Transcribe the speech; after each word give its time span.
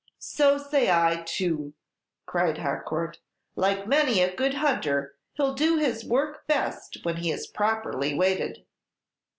"So 0.17 0.57
say 0.57 0.89
I 0.89 1.21
too," 1.27 1.75
cried 2.25 2.57
Harcourt. 2.57 3.19
"Like 3.55 3.85
many 3.85 4.19
a 4.23 4.35
good 4.35 4.55
hunter, 4.55 5.13
he 5.33 5.43
'll 5.43 5.53
do 5.53 5.77
his 5.77 6.03
work 6.03 6.47
best 6.47 6.97
when 7.03 7.17
he 7.17 7.29
is 7.31 7.45
properly 7.45 8.15
weighted." 8.15 8.65